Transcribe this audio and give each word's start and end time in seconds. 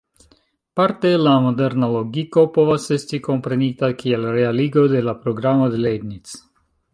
Parte 0.79 1.09
la 1.25 1.33
"moderna 1.43 1.89
logiko" 1.95 2.45
povas 2.55 2.87
esti 2.95 3.19
komprenita 3.27 3.91
kiel 4.01 4.27
realigo 4.39 4.87
de 4.95 5.05
la 5.11 5.15
programo 5.27 5.69
de 5.77 5.85
Leibniz. 5.85 6.35